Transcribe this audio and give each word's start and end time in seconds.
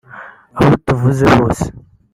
Abo 0.57 0.71
tuvuze 0.85 1.25
bose 1.35 1.65